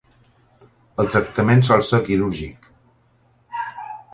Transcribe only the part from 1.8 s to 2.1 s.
ser